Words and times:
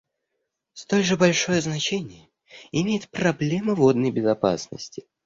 Столь 0.73 1.03
же 1.03 1.15
большое 1.15 1.61
значение 1.61 2.27
имеет 2.71 3.07
проблема 3.11 3.75
водной 3.75 4.09
безопасности. 4.09 5.05